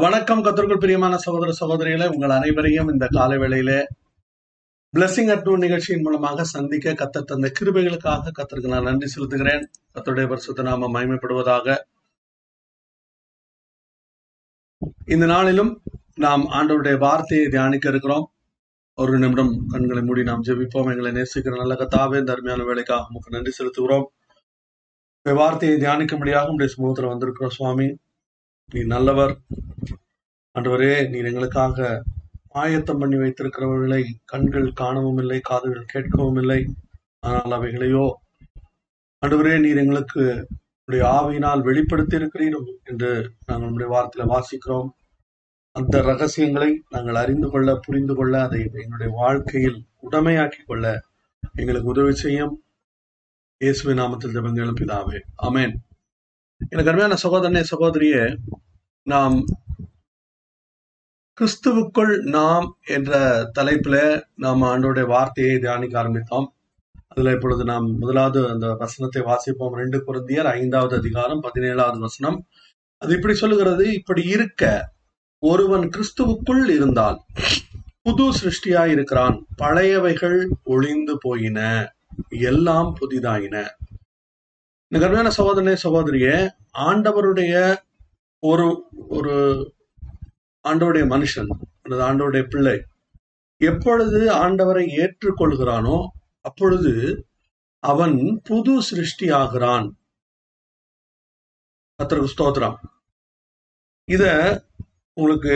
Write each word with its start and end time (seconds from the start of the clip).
வணக்கம் 0.00 0.42
கத்திற்குள் 0.44 0.78
பிரியமான 0.78 1.16
சகோதர 1.16 1.52
சகோதரிகளை. 1.60 2.12
உங்கள் 2.12 2.30
அனைவரையும் 2.30 2.88
இந்த 2.88 3.06
காலை 3.10 3.38
வேளையிலே 3.38 3.86
பிளஸிங் 4.98 5.30
அட் 5.30 5.48
நிகழ்ச்சியின் 5.58 6.02
மூலமாக 6.02 6.44
சந்திக்க 6.44 6.92
கத்தர் 6.92 7.24
தந்த 7.24 7.52
கிருபைகளுக்காக 7.60 8.30
கத்திற்கு 8.38 8.68
நான் 8.68 8.82
நன்றி 8.82 9.08
செலுத்துகிறேன். 9.14 9.64
கத்தருடைய 9.94 10.28
பரிசுத்த 10.28 10.62
நாம 10.62 10.88
மகிமைப்படுவதாக 10.88 11.76
இந்த 15.04 15.26
நாளிலும் 15.26 15.82
நாம் 16.14 16.44
ஆண்டவருடைய 16.50 16.98
வார்த்தையை 16.98 17.48
தியானிக்க 17.48 17.88
இருக்கிறோம். 17.88 18.32
ஒரு 18.94 19.18
நிமிடம் 19.18 19.64
கண்களை 19.68 20.02
மூடி 20.02 20.22
நாம் 20.22 20.42
ஜெபிப்போம். 20.42 20.90
எங்களை 20.92 21.12
நேசிக்கிற 21.12 21.56
நல்ல 21.56 21.74
கத்தாவே 21.74 22.24
தர்மையான 22.24 22.64
வேலைக்காக 22.64 23.06
உமக்கு 23.08 23.30
நன்றி 23.30 23.52
செலுத்துகிறோம். 23.58 24.04
இந்த 25.22 25.38
வார்த்தையை 25.40 25.80
தியானிக்கும்படியாக 25.80 26.52
உடைய 26.52 26.74
சமூகத்தில் 26.74 27.10
வந்திருக்கிறோம் 27.12 27.56
சுவாமி. 27.58 27.96
நீ 28.72 28.80
நல்லவர். 28.92 29.32
அன்றுவரே 30.56 30.92
நீர் 31.12 31.28
எங்களுக்காக 31.30 31.88
ஆயத்தம் 32.60 33.00
பண்ணி 33.00 33.16
வைத்திருக்கிறவர்களை 33.22 34.02
கண்கள் 34.32 34.68
காணவும் 34.80 35.20
இல்லை 35.22 35.38
காதுகள் 35.48 35.90
கேட்கவும் 35.92 36.38
இல்லை. 36.42 36.60
ஆனால் 37.26 37.54
அவைகளையோ 37.58 38.04
அன்றுவரே 39.22 39.54
நீர் 39.64 39.82
எங்களுக்கு 39.84 40.22
உடைய 40.88 41.02
ஆவியினால் 41.16 41.66
வெளிப்படுத்தி 41.68 42.16
இருக்கிறீரும் 42.18 42.68
என்று 42.90 43.10
நாங்கள் 43.46 43.66
நம்முடைய 43.66 43.88
வார்த்தையில 43.94 44.28
வாசிக்கிறோம். 44.34 44.88
அந்த 45.76 45.96
ரகசியங்களை 46.10 46.70
நாங்கள் 46.94 47.20
அறிந்து 47.22 47.50
கொள்ள 47.50 47.70
புரிந்து 47.84 48.14
கொள்ள 48.20 48.34
அதை 48.46 48.62
எங்களுடைய 48.82 49.10
வாழ்க்கையில் 49.20 49.78
உடமையாக்கி 50.08 50.62
கொள்ள 50.70 50.86
எங்களுக்கு 51.60 51.92
உதவி 51.94 52.14
செய்யும். 52.24 52.54
இயேசுவின் 53.60 54.02
நாமத்தில் 54.02 54.34
ஜெபங்களும் 54.36 54.80
பிதாவே. 54.80 55.18
அமேன் 55.48 55.76
எனக்கு 56.68 56.90
அருமையான 56.90 57.16
சகோதரனே 57.22 57.64
சகோதரியே 57.70 58.36
நாம் 59.02 59.44
கிறிஸ்துவுக்குள் 61.38 62.18
நாம் 62.18 62.76
என்ற 62.86 63.18
தலைப்புல 63.58 64.22
நாம் 64.34 64.62
ஆண்டோடைய 64.62 65.06
வார்த்தையை 65.06 65.58
தியானிக்க 65.58 66.02
ஆரம்பித்தோம். 66.02 66.46
அதுல 67.08 67.32
இப்பொழுது 67.32 67.64
நாம் 67.64 67.98
முதலாவது 67.98 68.48
அந்த 68.48 68.74
வசனத்தை 68.74 69.22
வாசிப்போம். 69.22 69.72
ரெண்டு 69.72 69.98
குருந்தியர் 70.06 70.50
ஐந்தாவது 70.58 70.96
அதிகாரம் 70.96 71.42
பதினேழாவது 71.42 71.98
வசனம். 71.98 72.46
அது 73.02 73.14
இப்படி 73.14 73.34
சொல்லுகிறது 73.34 73.92
இப்படி 73.92 74.22
இருக்க 74.22 74.92
ஒருவன் 75.38 75.88
கிறிஸ்துவுக்குள் 75.88 76.68
இருந்தால் 76.68 77.18
புது 78.02 78.32
சிருஷ்டியா 78.32 78.86
இருக்கிறான் 78.86 79.46
பழையவைகள் 79.58 80.48
ஒளிந்து 80.62 81.18
போயின 81.20 81.58
எல்லாம் 82.28 82.96
புதிதாயின. 83.00 83.66
இந்த 84.92 85.00
கருமையான 85.00 85.30
சகோதரனே 85.36 85.74
சகோதரிய 85.82 86.28
ஆண்டவருடைய 86.78 87.54
ஒரு 88.42 88.66
ஒரு 89.08 89.34
ஆண்டவருடைய 90.64 91.04
மனுஷன் 91.06 91.50
அல்லது 91.82 92.02
ஆண்டவருடைய 92.02 92.44
பிள்ளை 92.48 92.74
எப்பொழுது 93.60 94.20
ஆண்டவரை 94.44 94.84
ஏற்றுக்கொள்கிறானோ 95.02 95.98
அப்பொழுது 96.40 96.92
அவன் 97.82 98.16
புது 98.42 98.74
சிருஷ்டி 98.82 99.26
ஆகிறான் 99.30 99.86
கத்தருக்கு 102.00 102.34
ஸ்தோத்திரம். 102.34 102.76
இத 104.08 104.24
உங்களுக்கு 105.16 105.54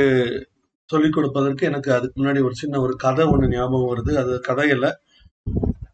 சொல்லிக் 0.90 1.12
கொடுப்பதற்கு 1.12 1.66
எனக்கு 1.66 1.90
அதுக்கு 1.92 2.16
முன்னாடி 2.22 2.40
ஒரு 2.44 2.54
சின்ன 2.54 2.80
ஒரு 2.80 2.94
கதை 2.96 3.24
ஒண்ணு 3.26 3.46
ஞாபகம் 3.48 3.90
வருது. 3.92 4.12
அது 4.14 4.32
கதையில 4.48 4.86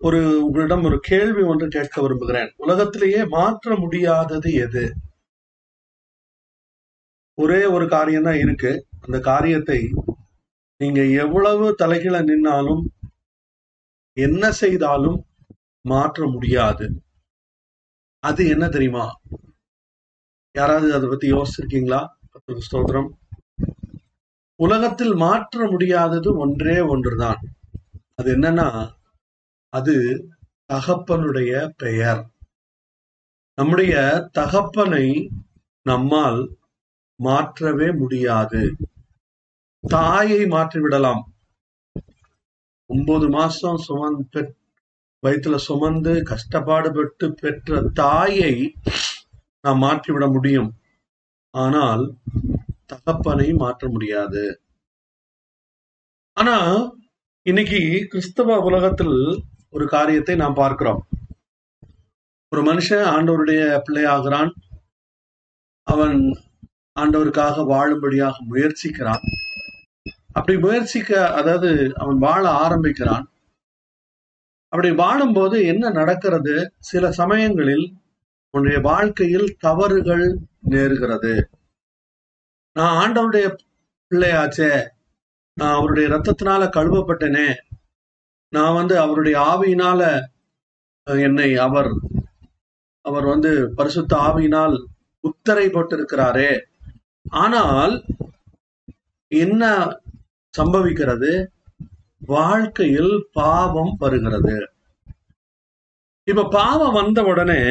ஒரு 0.01 0.45
உங்களிடம் 0.45 0.85
ஒரு 0.85 1.01
கேள்வி 1.01 1.43
ஒன்று 1.43 1.69
கேட்க 1.69 2.03
விரும்புகிறேன். 2.03 2.51
உலகத்திலேயே 2.57 3.25
மாற்ற 3.25 3.77
முடியாதது 3.77 4.53
எது? 4.53 4.85
ஒரே 7.39 7.65
ஒரு 7.65 7.89
காரியம் 7.89 8.23
தான் 8.23 8.39
இருக்கு. 8.39 8.87
அந்த 9.01 9.21
காரியத்தை 9.21 9.79
நீங்க 10.81 11.01
எவ்வளவு 11.23 11.75
தலைகீழ 11.83 12.17
நின்னாலும் 12.23 12.83
என்ன 14.17 14.53
செய்தாலும் 14.53 15.19
மாற்ற 15.85 16.29
முடியாது. 16.29 16.87
அது 18.25 18.49
என்ன 18.49 18.69
தெரியுமா? 18.69 19.07
யாராவது 20.53 20.95
அதை 20.95 21.09
பத்தி 21.09 21.33
யோசிச்சிருக்கீங்களா? 21.33 22.01
ஸ்தோத்திரம். 22.69 23.11
உலகத்தில் 24.61 25.15
மாற்ற 25.15 25.69
முடியாதது 25.71 26.37
ஒன்றே 26.37 26.79
ஒன்றுதான். 26.81 27.41
அது 28.15 28.29
என்னன்னா 28.37 28.69
அது 29.71 30.29
தகப்பனுடைய 30.73 31.69
பெயர். 31.77 32.31
நம்முடைய 33.55 34.29
தகப்பனை 34.33 35.31
நம்மால் 35.83 36.57
மாற்றவே 37.23 37.93
முடியாது. 37.93 38.77
தாயை 39.81 40.39
மாற்றிவிடலாம். 40.39 41.23
ஒன்பது 42.87 43.29
மாசம் 43.29 43.83
சுமந் 43.89 44.29
பெற்- 44.33 44.55
வயிற்றுல 45.27 45.57
சுமந்து 45.57 46.13
கஷ்டப்பாடு 46.13 46.93
பெற்று 46.93 47.35
பெற்ற 47.35 47.83
தாயை 47.83 48.75
நாம் 49.61 49.79
மாற்றிவிட 49.79 50.33
முடியும். 50.33 50.81
ஆனால் 51.51 52.15
தகப்பனை 52.87 53.53
மாற்ற 53.53 53.89
முடியாது. 53.89 54.63
ஆனா 56.33 56.89
இன்னைக்கு 57.43 58.07
கிறிஸ்தவ 58.09 58.59
உலகத்தில் 58.59 59.45
ஒரு 59.73 59.89
காரியத்தை 59.89 60.37
நாம் 60.37 60.55
பார்க்கிறோம். 60.55 61.07
ஒரு 62.53 62.63
மனுஷன் 62.73 63.05
ஆண்டவருடைய 63.15 63.83
பிள்ளையாகிறான். 63.89 64.51
அவன் 65.83 66.43
ஆண்டவருக்காக 67.01 67.65
வாழும்படியாக 67.67 68.33
முயற்சிக்கிறான். 68.51 69.23
அப்படி 70.33 70.59
முயற்சிக்க 70.59 71.35
அதாவது 71.35 71.93
அவன் 71.97 72.19
வாழ 72.19 72.51
ஆரம்பிக்கிறான். 72.51 73.31
அப்படி 74.69 74.95
வாழும்போது 74.95 75.63
என்ன 75.67 75.91
நடக்கிறது? 75.91 76.73
சில 76.79 77.13
சமயங்களில் 77.13 77.97
உன்னுடைய 78.51 78.81
வாழ்க்கையில் 78.81 79.57
தவறுகள் 79.59 80.39
நேருகிறது. 80.71 81.43
நான் 82.73 82.97
ஆண்டவருடைய 83.01 83.57
பிள்ளையாச்சே. 84.11 84.89
நான் 85.55 85.75
அவருடைய 85.75 86.09
ரத்தத்தினால 86.09 86.63
கழுவப்பட்டேனே. 86.77 87.49
நான் 88.53 88.75
வந்து 88.75 88.99
அவருடைய 88.99 89.39
ஆவியினால 89.39 90.01
என்னை 91.05 91.57
அவர் 91.57 91.91
அவர் 93.05 93.25
வந்து 93.25 93.73
பரிசுத்த 93.77 94.17
ஆவியினால் 94.17 94.75
உத்தரை 95.25 95.67
போட்டிருக்கிறாரே 95.67 96.51
ஆனால் 97.31 97.95
என்ன 99.33 99.63
சம்பவிக்கிறது? 100.59 101.47
வாழ்க்கையில் 102.27 103.29
பாவம் 103.33 103.95
வருகிறது. 103.99 104.57
இப்ப 106.29 106.49
பாவம் 106.49 106.93
வந்த 106.93 107.23
உடனே 107.23 107.63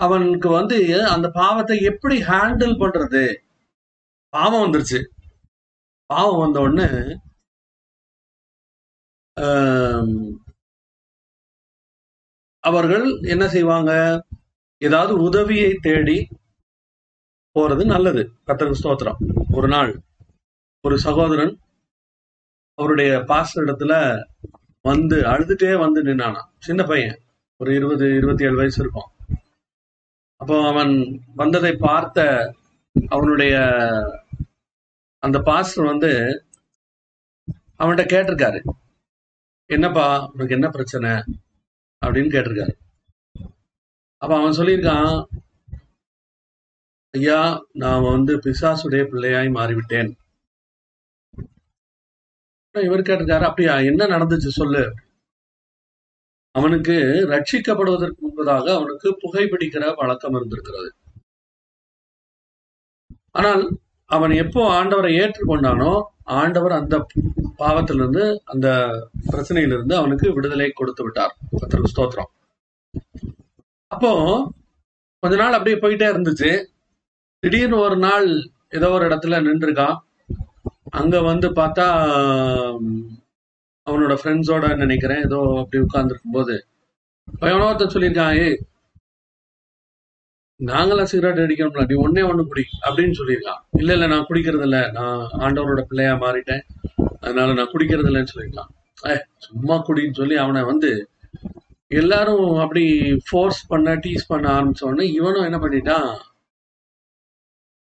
அவனுக்கு 0.00 0.48
வந்து 0.48 0.78
அந்த 1.08 1.30
பாவத்தை 1.30 1.80
எப்படி 1.80 2.16
ஹேண்டில் 2.22 2.80
பண்றது? 2.82 3.34
பாவம் 4.28 4.64
வந்துருச்சு. 4.64 5.00
பாவம் 6.10 6.40
வந்த 6.42 6.58
உடனே 6.64 6.88
அவர்கள் 12.64 13.06
என்ன 13.32 13.44
செய்வாங்க? 13.48 13.92
ஏதாவது 14.82 15.12
உதவியை 15.26 15.70
தேடி 15.86 16.18
போறது 17.56 17.84
நல்லது. 17.92 18.22
கத்தருக்கு 18.46 18.80
ஸ்தோத்திரம். 18.80 19.18
ஒரு 19.56 19.68
நாள் 19.68 19.92
ஒரு 20.84 20.96
சகோதரன் 21.06 21.52
அவருடைய 22.78 23.10
பாஸ்டர் 23.30 23.64
இடத்துல 23.64 23.94
வந்து 24.84 25.16
அழுதுட்டே 25.32 25.72
வந்து 25.84 26.00
நின்னானா. 26.04 26.42
சின்ன 26.66 26.80
பையன் 26.84 27.18
ஒரு 27.60 27.70
இருபது 27.74 28.06
இருபத்தி 28.18 28.44
ஏழு 28.44 28.56
வயசு 28.56 28.78
இருக்கும். 28.82 29.10
அப்போ 30.40 30.56
அவன் 30.70 30.92
வந்ததை 31.34 31.72
பார்த்த 31.86 32.26
அவனுடைய 33.08 33.54
அந்த 35.24 35.38
பாஸ்டர் 35.38 35.84
வந்து 35.84 36.10
அவன்கிட்ட 37.78 38.02
கேட்டிருக்காரு. 38.14 38.60
என்னப்பா 39.70 40.06
உனக்கு 40.32 40.54
என்ன 40.54 40.68
பிரச்சனை? 40.68 41.10
அப்படின்னு 42.06 42.32
கேட்டிருக்காரு. 42.34 42.74
அப்ப 44.16 44.32
அவன் 44.38 44.58
சொல்லியிருக்கான் 44.58 45.24
ஐயா 47.10 47.66
நான் 47.72 48.02
வந்து 48.02 48.36
பிசாசுடைய 48.36 49.02
பிள்ளையாய் 49.10 49.50
மாறிவிட்டேன். 49.58 50.10
இவர் 52.82 53.00
கேட்டிருக்காரு 53.00 53.44
அப்படியா 53.44 53.74
என்ன 53.78 54.06
நடந்துச்சு 54.06 54.54
சொல்லு. 54.60 54.84
அவனுக்கு 56.50 56.96
ரட்சிக்கப்படுவதற்கு 57.28 58.20
முன்பதாக 58.26 58.74
அவனுக்கு 58.74 59.08
புகைப்பிடிக்கிற 59.10 59.92
பழக்கம் 59.96 60.34
இருந்திருக்கிறது. 60.34 60.90
ஆனால் 63.30 63.82
அவன் 64.10 64.32
எப்போ 64.42 64.60
ஆண்டவரை 64.78 65.10
ஏற்றுக்கொண்டானோ 65.22 65.92
ஆண்டவர் 66.40 66.72
அந்த 66.72 66.96
பாவத்திலிருந்து 67.58 68.22
அந்த 68.44 68.68
பிரச்சனையிலிருந்து 69.30 69.94
அவனுக்கு 70.00 70.26
விடுதலை 70.32 70.68
கொடுத்து 70.70 71.02
விட்டார். 71.04 71.34
கர்த்தருக்கு 71.60 71.92
ஸ்தோத்திரம். 71.92 72.30
அப்போ 73.90 74.12
கொஞ்ச 75.22 75.34
நாள் 75.36 75.56
அப்படியே 75.58 75.76
போயிட்டே 75.82 76.06
இருந்துச்சு. 76.12 76.50
திடீர்னு 77.42 77.76
ஒரு 77.86 77.96
நாள் 77.96 78.26
ஏதோ 78.78 78.88
ஒரு 78.90 79.04
இடத்துல 79.08 79.40
நின்றுருக்கான். 79.46 79.96
அங்க 81.00 81.16
வந்து 81.20 81.48
பார்த்தா 81.60 81.86
அவனோட 83.86 84.14
ஃப்ரெண்ட்ஸோட 84.20 84.66
நினைக்கிறேன். 84.82 85.22
ஏதோ 85.22 85.38
அப்படி 85.62 85.82
உட்கார்ந்துருக்கும் 85.84 86.36
போது 86.38 86.54
எவனோ 87.50 87.66
ஒருத்தன் 87.66 87.94
சொல்லியிருக்கான் 87.94 88.36
ஏய் 88.44 88.56
நாங்களாம் 90.70 91.10
சிகரெட் 91.12 91.40
அடிக்கணும்ல 91.44 91.84
நீ 91.90 91.94
ஒன்னே 92.04 92.22
ஒண்ணு 92.30 92.42
குடி 92.50 92.64
அப்படின்னு 92.86 93.14
சொல்லியிருக்கான். 93.20 93.60
இல்ல 93.80 93.90
இல்ல 93.92 94.06
நான் 94.12 94.26
குடிக்கிறது 94.28 94.66
இல்ல 94.68 94.78
நான் 94.98 95.20
ஆண்டவரோட 95.44 95.82
பிள்ளையா 95.90 96.12
மாறிட்டேன். 96.24 96.62
அதனால 97.20 97.48
நான் 97.58 97.72
குடிக்கிறது 97.72 98.10
இல்லைன்னு 98.10 98.32
சொல்லியிருக்கான். 98.32 98.70
ஏ 99.10 99.14
சும்மா 99.46 99.76
குடின்னு 99.88 100.18
சொல்லி 100.20 100.36
அவனை 100.44 100.62
வந்து 100.62 100.90
எல்லாரும் 102.00 102.46
அப்படி 102.64 102.84
ஃபோர்ஸ் 103.26 103.60
பண்ண 103.66 103.94
டீஸ் 103.94 104.30
பண்ண 104.32 104.46
ஆரம்பிச்ச 104.56 104.84
உடனே 104.84 105.06
இவனும் 105.18 105.46
என்ன 105.48 105.58
பண்ணிட்டான்? 105.58 106.08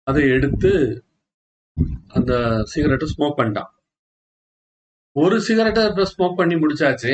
அதை 0.08 0.24
எடுத்து 0.30 0.72
அந்த 2.18 2.34
சிகரெட்டை 2.72 3.08
ஸ்மோக் 3.14 3.40
பண்ணிட்டான். 3.40 3.70
ஒரு 5.16 5.42
சிகரெட்டை 5.42 5.84
இப்போ 5.90 6.06
ஸ்மோக் 6.12 6.40
பண்ணி 6.40 6.56
முடிச்சாச்சு. 6.56 7.14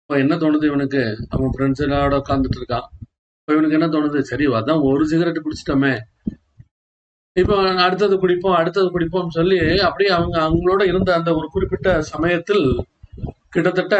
இப்போ 0.00 0.14
என்ன 0.18 0.34
தோணுது 0.36 0.64
இவனுக்கு? 0.64 1.02
அவன் 1.28 1.52
ஃப்ரெண்ட்ஸ் 1.54 1.84
எல்லாரோட 1.86 2.14
உட்காந்துட்டு 2.22 2.60
இருக்கான். 2.60 2.88
இப்போ 3.50 3.58
இவனுக்கு 3.58 3.78
என்ன 3.78 3.86
தோணுது? 3.92 4.18
சரி 4.28 4.44
அதான் 4.56 4.82
ஒரு 4.88 5.04
சிகரெட் 5.10 5.38
குடிச்சிட்டோமே. 5.44 5.94
இப்போ 7.36 7.54
அடுத்தது 7.84 8.14
குடிப்போம் 8.24 8.56
அடுத்தது 8.58 8.88
குடிப்போம் 8.94 9.32
சொல்லி 9.36 9.58
அப்படியே 9.86 10.10
அவங்க 10.16 10.36
அவங்களோட 10.44 10.82
இருந்த 10.90 11.10
அந்த 11.16 11.30
ஒரு 11.38 11.46
குறிப்பிட்ட 11.54 11.88
சமயத்தில் 12.10 12.62
கிட்டத்தட்ட 13.54 13.96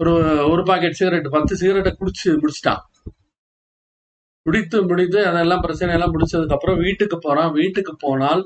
ஒரு 0.00 0.12
ஒரு 0.52 0.62
பாக்கெட் 0.70 0.96
சிகரெட் 1.00 1.28
பத்து 1.34 1.58
சிகரெட்டை 1.62 1.92
குடிச்சு 1.98 2.30
முடிச்சிட்டான். 2.42 2.80
குடித்து 4.46 4.80
முடித்து 4.92 5.20
அதெல்லாம் 5.32 5.64
பிரச்சனை 5.66 5.92
எல்லாம் 5.98 6.14
முடிச்சதுக்கு 6.14 6.56
அப்புறம் 6.58 6.80
வீட்டுக்கு 6.86 7.18
போறான். 7.26 7.52
வீட்டுக்கு 7.60 7.94
போனால் 8.06 8.42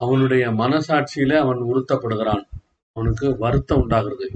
அவனுடைய 0.00 0.46
மனசாட்சியில 0.62 1.36
அவன் 1.44 1.62
உறுத்தப்படுகிறான். 1.72 2.42
அவனுக்கு 2.96 3.28
வருத்தம் 3.44 3.82
உண்டாகிறது. 3.84 4.28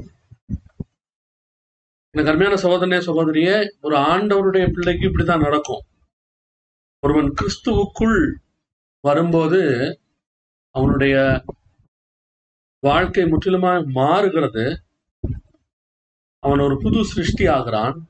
எனக்கு 2.17 2.31
அருமையான 2.31 2.63
சகோதரனே 2.63 2.99
சகோதரியே 3.01 3.69
ஒரு 3.81 3.97
ஆண்டவருடைய 3.97 4.73
பிள்ளைக்கு 4.73 5.07
இப்படித்தான் 5.07 5.41
நடக்கும். 5.41 5.83
ஒருவன் 7.01 7.35
கிறிஸ்துவுக்குள் 7.43 8.35
வரும்போது 9.01 9.61
அவனுடைய 10.71 11.45
வாழ்க்கை 12.81 13.27
முற்றிலுமாக 13.27 13.85
மாறுகிறது. 13.85 14.83
அவன் 16.39 16.59
ஒரு 16.59 16.79
புது 16.79 17.05
சிருஷ்டி 17.05 17.47
ஆகிறான். 17.47 18.09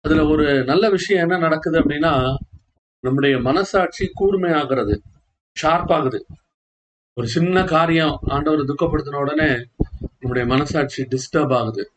அதுல 0.00 0.26
ஒரு 0.26 0.64
நல்ல 0.64 0.90
விஷயம் 0.90 1.22
என்ன 1.22 1.38
நடக்குது 1.38 1.80
அப்படின்னா 1.80 2.34
நம்முடைய 3.00 3.38
மனசாட்சி 3.38 4.12
கூர்மையாகிறது 4.20 4.98
ஷார்ப் 5.52 5.92
ஆகுது. 5.92 6.26
ஒரு 7.14 7.28
சின்ன 7.28 7.64
காரியம் 7.64 8.18
ஆண்டவர் 8.22 8.64
துக்கப்படுத்தின 8.64 9.20
உடனே 9.20 9.66
நம்முடைய 10.18 10.48
மனசாட்சி 10.48 11.02
டிஸ்டர்ப் 11.02 11.54
ஆகுது. 11.54 11.90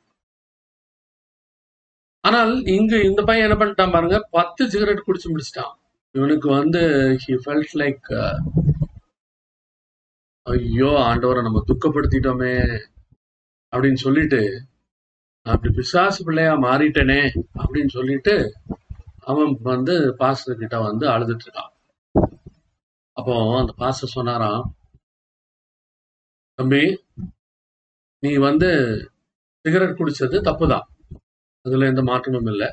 ஆனால் 2.29 2.53
இங்கு 2.75 2.97
இந்த 3.09 3.21
பையன் 3.23 3.45
என்ன 3.47 3.57
பண்ணிட்டான் 3.59 3.93
பாருங்க 3.93 4.17
பத்து 4.37 4.63
சிகரெட் 4.69 5.05
குடிச்சு 5.07 5.27
முடிச்சிட்டான். 5.29 5.73
இவனுக்கு 6.15 6.47
வந்து 6.49 6.81
ஹி 7.23 7.33
ஃபெல்ட் 7.43 7.75
லைக் 7.81 8.07
ஐயோ 10.47 10.91
ஆண்டவரை 11.09 11.41
நம்ம 11.47 11.59
துக்கப்படுத்திட்டோமே 11.67 12.53
அப்படின்னு 13.73 13.99
சொல்லிட்டு 14.05 14.41
அப்படி 15.45 15.69
பிசாசு 15.73 16.19
பிள்ளையா 16.23 16.53
மாறிட்டேனே 16.65 17.21
அப்படின்னு 17.61 17.91
சொல்லிட்டு 17.97 18.33
அவன் 19.31 19.51
வந்து 19.71 19.95
பாஸ்டர் 20.17 20.61
கிட்ட 20.61 20.75
வந்து 20.79 21.05
அழுதுட்டு 21.07 21.45
இருக்கான். 21.47 21.71
அப்போ 23.17 23.33
அந்த 23.59 23.73
பாஸ்டர் 23.81 24.15
சொன்னாராம் 24.17 24.63
தம்பி 26.59 26.83
நீ 28.23 28.31
வந்து 28.47 28.69
சிகரெட் 29.65 29.99
குடிச்சது 29.99 30.37
தப்புதான். 30.47 30.87
அதுல 31.69 31.87
எந்த 31.87 32.01
மாற்றமும் 32.01 32.45
இல்லை. 32.45 32.69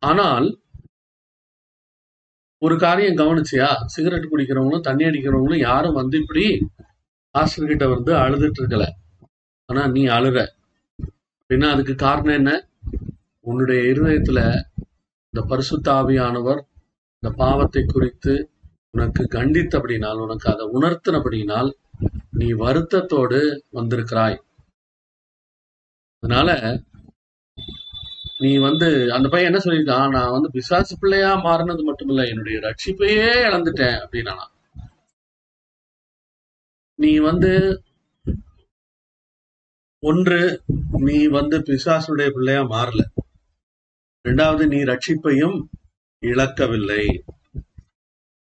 ஆனால் 0.00 0.46
ஒரு 2.62 2.74
காரியம் 2.78 3.20
கவனிச்சியா? 3.20 3.68
சிகரெட் 3.84 4.28
குடிக்கிறவங்களும் 4.32 4.86
தண்ணி 4.88 5.04
அடிக்கிறவங்களும் 5.04 5.64
யாரும் 5.68 5.98
வந்து 6.00 6.16
இப்படி 6.18 6.44
ஆஸ்டர் 7.34 7.70
கிட்ட 7.70 7.84
வந்து 7.88 8.12
அழுதுட்டு 8.14 8.60
இருக்கல. 8.62 8.84
ஆனா 9.68 9.82
நீ 9.86 10.02
அழுற. 10.06 10.38
அப்படின்னா 11.38 11.68
அதுக்கு 11.70 11.94
காரணம் 11.94 12.34
என்ன? 12.34 12.52
உன்னுடைய 13.46 13.80
இருதயத்துல 13.92 14.40
இந்த 15.34 15.40
பரிசுத்தாவியானவர் 15.50 16.60
இந்த 17.22 17.30
பாவத்தை 17.36 17.82
குறித்து 17.86 18.34
உனக்கு 18.90 19.22
கண்டித்தபடினால் 19.32 20.22
உனக்கு 20.24 20.46
அதை 20.52 20.64
உணர்த்தினபடினால் 20.76 21.70
நீ 22.30 22.48
வருத்தத்தோடு 22.64 23.40
வந்திருக்கிறாய். 23.70 24.38
அதனால 26.22 26.50
நீ 28.42 28.50
வந்து 28.66 28.88
அந்த 29.16 29.26
பையன் 29.28 29.48
என்ன 29.50 29.60
சொல்லியிருக்கான்? 29.64 30.12
நான் 30.16 30.34
வந்து 30.36 30.48
பிசாசு 30.56 30.94
பிள்ளையா 31.02 31.30
மாறினது 31.46 31.82
மட்டுமில்ல 31.88 32.22
என்னுடைய 32.32 32.58
ரட்சிப்பையே 32.66 33.28
இழந்துட்டேன் 33.48 33.98
அப்படின்னா 34.02 34.36
நீ 36.98 37.12
வந்து 37.28 37.52
ஒன்று 40.02 40.40
நீ 41.08 41.18
வந்து 41.38 41.56
பிசாசுடைய 41.68 42.28
பிள்ளையா 42.36 42.62
மாறல. 42.74 43.02
ரெண்டாவது 44.24 44.64
நீ 44.72 44.78
ரட்சிப்பையும் 44.90 45.56
இழக்கவில்லை. 46.22 47.04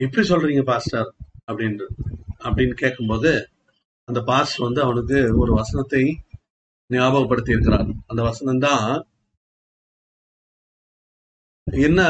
எப்படி 0.01 0.23
சொல்றீங்க 0.29 0.63
பாஸ்டர் 0.71 1.09
அப்படின்னு 1.49 1.85
அப்படின்னு 2.47 2.75
கேட்கும்போது 2.83 3.31
அந்த 4.07 4.19
பாஸ்டர் 4.29 4.65
வந்து 4.67 4.81
அவனுக்கு 4.81 5.19
ஒரு 5.41 5.51
வசனத்தை 5.59 6.03
ஞாபகப்படுத்தி 6.89 7.55
இருக்கிறான் 7.55 7.89
அந்த 8.07 8.21
வசனம் 8.29 8.63
தான் 8.67 8.85
என்ன 11.67 12.01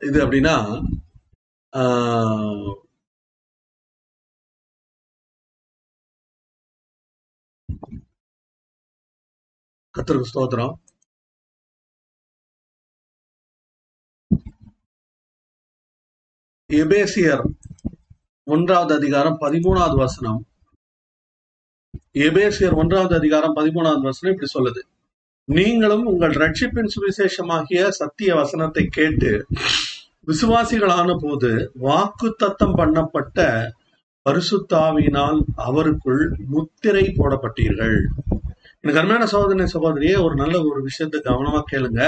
இது 0.00 0.18
அப்படின்னா 0.26 0.54
ஆஹ், 1.72 2.72
ஸ்தோத்திரம். 10.30 10.74
எபேசியர் 16.70 17.44
ஒன்றாவது 18.46 18.94
அதிகாரம் 18.94 19.38
பதிமூணாவது 19.40 19.96
வசனம். 19.96 20.40
எபேசியர் 22.14 22.76
ஒன்றாவது 22.76 23.16
அதிகாரம் 23.16 23.56
பதிமூணாவது 23.56 24.02
வசனம் 24.02 24.34
இப்படி 24.34 24.50
சொல்லுது. 24.54 24.82
நீங்களும் 25.56 26.04
உங்கள் 26.10 26.34
ரட்சிப்பின் 26.42 26.90
சுவிசேஷமாகிய 26.94 27.80
சத்திய 27.98 28.30
வசனத்தை 28.34 28.82
கேட்டு 28.96 29.30
விசுவாசிகளான 30.28 31.10
போது 31.22 31.50
வாக்கு 31.84 32.28
தத்தம் 32.42 32.76
பண்ணப்பட்ட 32.78 33.38
பரிசுத்தாவியினால் 34.26 35.38
அவருக்குள் 35.68 36.22
முத்திரை 36.54 37.04
போடப்பட்டீர்கள். 37.18 37.96
எனக்கு 38.80 39.00
அருமையான 39.00 39.26
சோதனை 39.26 39.66
சகோதரியே 39.74 40.16
ஒரு 40.24 40.34
நல்ல 40.34 40.56
ஒரு 40.68 40.80
விஷயத்தை 40.88 41.20
கவனமா 41.20 41.62
கேளுங்க. 41.72 42.02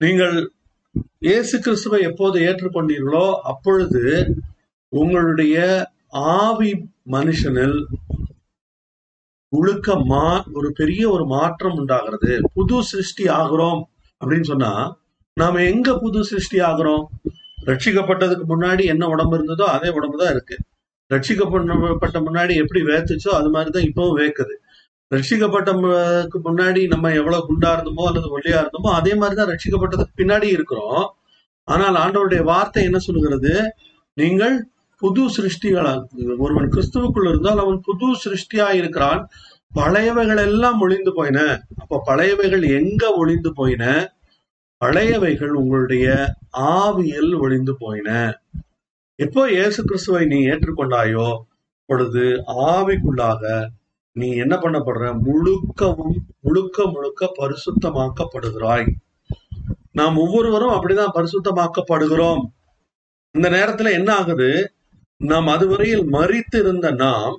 நீங்கள் 0.00 0.36
இயேசு 1.28 1.56
கிறிஸ்துவை 1.58 2.00
எப்போது 2.10 2.38
ஏற்றுக்கொண்டீர்களோ 2.48 3.26
அப்பொழுது 3.52 4.02
உங்களுடைய 4.92 5.56
ஆவி 6.40 6.72
மனுஷனில் 7.10 7.78
முழுக்க 9.52 9.96
மா 10.10 10.24
ஒரு 10.52 10.68
பெரிய 10.72 11.02
ஒரு 11.10 11.24
மாற்றம் 11.26 11.76
உண்டாகிறது. 11.76 12.32
புது 12.54 12.76
சிருஷ்டி 12.82 13.24
ஆகிறோம் 13.26 13.80
அப்படின்னு 14.20 14.42
சொன்னா 14.42 14.72
நாம 15.36 15.62
எங்க 15.64 15.98
புது 15.98 16.20
சிருஷ்டி 16.24 16.58
ஆகிறோம்? 16.60 17.04
ரட்சிக்கப்பட்டதுக்கு 17.66 18.44
முன்னாடி 18.48 18.84
என்ன 18.84 19.04
உடம்பு 19.08 19.34
இருந்ததோ 19.38 19.66
அதே 19.76 19.88
உடம்பு 19.88 20.16
தான் 20.18 20.32
இருக்கு. 20.34 20.56
ரட்சிக்கப்பட்ட 21.10 22.18
முன்னாடி 22.28 22.54
எப்படி 22.54 22.80
வேத்துச்சோ 22.82 23.30
அது 23.30 23.48
மாதிரிதான் 23.50 23.88
இப்பவும் 23.90 24.18
வேக்குது 24.20 24.54
ரட்சிக்கப்பட்டதுக்கு 25.10 26.38
முன்னாடி 26.44 26.82
நம்ம 26.86 27.06
எவ்வளவு 27.12 27.46
குண்டா 27.48 27.70
இருந்தோமோ 27.74 28.04
அல்லது 28.10 28.28
ஒல்லியா 28.36 28.58
இருந்தோமோ 28.62 28.90
அதே 28.90 29.12
மாதிரிதான் 29.14 29.50
ரட்சிக்கப்பட்டதுக்கு 29.52 30.18
பின்னாடி 30.20 30.48
இருக்கிறோம். 30.56 31.02
ஆனால் 31.68 31.94
ஆண்டவருடைய 31.94 32.42
வார்த்தை 32.42 32.82
என்ன 32.84 32.98
சொல்லுகிறது? 32.98 33.52
நீங்கள் 34.16 34.56
புது 35.02 35.22
சிருஷ்டிகளாக 35.36 36.38
ஒருவன் 36.44 36.68
கிறிஸ்துவுக்குள் 36.68 37.28
இருந்தால் 37.28 37.62
அவன் 37.64 37.80
புது 37.88 38.08
சிருஷ்டியா 38.24 38.66
இருக்கிறான். 38.80 39.22
பழையவைகள் 39.74 40.40
எல்லாம் 40.48 40.80
ஒளிந்து 40.80 41.12
போயின. 41.14 41.38
அப்ப 41.82 42.00
பழையவைகள் 42.06 42.64
எங்க 42.78 43.04
ஒளிந்து 43.20 43.52
போயின? 43.52 43.84
பழையவைகள் 44.84 45.52
உங்களுடைய 45.60 46.06
ஆவியில் 46.72 47.32
ஒளிந்து 47.40 47.74
போயின. 47.78 48.10
எப்போ 49.18 49.42
இயேசு 49.50 49.80
கிறிஸ்துவை 49.84 50.24
நீ 50.26 50.38
ஏற்றுக்கொண்டாயோ 50.46 51.28
பொழுது 51.90 52.24
ஆவிக்குள்ளாக 52.72 53.42
நீ 54.20 54.28
என்ன 54.44 54.54
பண்ணப்படுற? 54.56 55.06
முழுக்கவும் 55.26 56.16
முழுக்க 56.40 56.86
முழுக்க 56.94 57.30
பரிசுத்தமாக்கப்படுகிறாய். 57.38 58.88
நாம் 59.92 60.16
ஒவ்வொருவரும் 60.16 60.74
அப்படிதான் 60.74 61.14
பரிசுத்தமாக்கப்படுகிறோம். 61.16 62.42
இந்த 63.34 63.46
நேரத்துல 63.50 63.90
என்ன 63.92 64.10
ஆகுது? 64.14 64.50
நாம் 65.22 65.46
அதுவரையில் 65.46 66.04
மறித்து 66.12 66.58
இருந்த 66.58 66.90
நாம் 66.90 67.34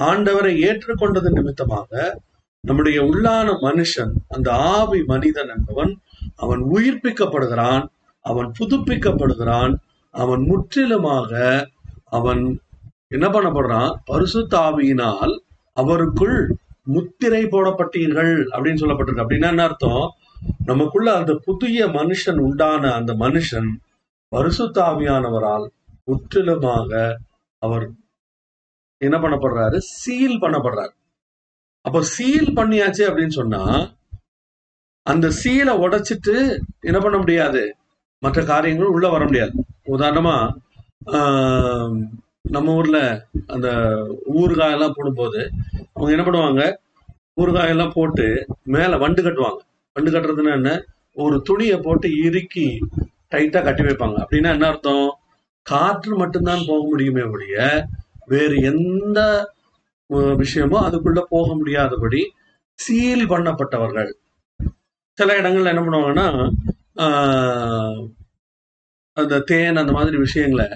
ஆண்டவரை 0.00 0.52
ஏற்றுக்கொண்டது 0.68 1.28
நிமித்தமாக 1.30 2.20
நம்முடைய 2.60 3.02
உள்ளான 3.02 3.48
மனுஷன் 3.62 4.12
அந்த 4.28 4.48
ஆவி 4.52 5.04
மனிதன் 5.04 5.48
என்பவன் 5.48 5.92
அவன் 6.36 6.62
உயிர்ப்பிக்கப்படுகிறான் 6.64 7.84
அவன் 8.24 8.52
புதுப்பிக்கப்படுகிறான் 8.60 9.74
அவன் 10.14 10.42
முற்றிலுமாக 10.42 11.30
அவன் 12.10 12.42
என்ன 13.08 13.26
பண்ணப்படுறான்? 13.28 13.92
பரிசுத்த 14.04 14.58
ஆவியினால் 14.58 15.32
அவருக்குள் 15.76 16.36
முத்திரை 16.84 17.42
போடப்பட்டீர்கள் 17.44 18.32
அப்படின்னு 18.52 18.82
சொல்லப்பட்டிருக்கு. 18.82 19.24
அப்படின்னா 19.24 19.48
என்ன 19.48 19.62
அர்த்தம்? 19.62 20.04
நமக்குள்ள 20.64 21.14
அந்த 21.14 21.32
புதிய 21.44 21.86
மனுஷன் 21.86 22.38
உண்டான 22.38 22.92
அந்த 22.92 23.12
மனுஷன் 23.14 23.68
பரிசுத்தாவியானவரால் 24.32 25.66
முற்றிலுமாக 26.08 26.90
அவர் 27.62 27.84
என்ன 29.00 29.16
பண்ணப்படுறாரு? 29.18 29.76
சீல் 29.96 30.36
பண்ணப்படுறாரு. 30.40 30.92
அப்ப 31.84 32.02
சீல் 32.10 32.50
பண்ணியாச்சு 32.54 33.02
அப்படின்னு 33.08 33.34
சொன்னா 33.34 33.62
அந்த 35.06 35.26
சீலை 35.40 35.72
உடைச்சிட்டு 35.84 36.34
என்ன 36.80 36.98
பண்ண 37.00 37.16
முடியாது? 37.18 37.62
மற்ற 38.22 38.44
காரியங்கள் 38.44 38.86
உள்ள 38.86 39.08
வர 39.08 39.24
முடியாது. 39.24 39.54
உதாரணமா 39.88 40.36
ஆஹ், 41.12 41.94
நம்ம 42.50 42.74
ஊர்ல 42.74 42.98
அந்த 43.46 43.68
ஊறுகாய் 44.34 44.72
எல்லாம் 44.72 44.94
போடும்போது 44.96 45.40
அவங்க 45.94 46.10
என்ன 46.10 46.24
பண்ணுவாங்க? 46.24 46.62
ஊறுகாய் 47.36 47.68
எல்லாம் 47.68 47.92
போட்டு 47.92 48.26
மேல 48.66 48.96
வண்டு 48.96 49.22
கட்டுவாங்க. 49.22 49.60
வண்டு 49.96 50.10
கட்டுறதுன்னா 50.10 50.52
என்ன? 50.52 50.72
ஒரு 51.16 51.42
துணியை 51.42 51.78
போட்டு 51.78 52.08
இறுக்கி 52.24 52.66
டைட்டா 53.32 53.62
கட்டி 53.62 53.82
வைப்பாங்க. 53.82 54.16
அப்படின்னா 54.22 54.52
என்ன 54.52 54.66
அர்த்தம்? 54.66 55.04
காற்று 55.66 56.12
மட்டும்தான் 56.16 56.66
போக 56.66 56.80
முடியுமே 56.86 57.24
ஒழிய 57.32 57.56
வேறு 58.26 58.56
எந்த 58.70 59.20
விஷயமோ 60.10 60.36
விஷயமும் 60.40 60.84
அதுக்குள்ள 60.86 61.20
போக 61.28 61.48
முடியாதபடி 61.54 62.20
சீல் 62.78 63.24
பண்ணப்பட்டவர்கள். 63.28 64.10
சில 65.18 65.30
இடங்கள்ல 65.40 65.72
என்ன 65.72 65.82
பண்ணுவாங்கன்னா 65.82 66.26
ஆஹ், 67.04 68.00
அந்த 69.16 69.40
தேன் 69.50 69.76
அந்த 69.76 69.92
மாதிரி 69.92 70.16
விஷயங்களை 70.18 70.66